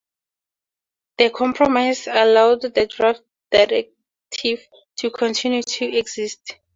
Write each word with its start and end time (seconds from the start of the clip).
The 1.19 1.29
compromise 1.29 2.07
allowed 2.07 2.61
the 2.63 2.87
draft 2.87 3.21
Directive 3.51 4.67
to 4.97 5.11
continue 5.11 5.61
to 5.61 5.85
exist. 5.95 6.55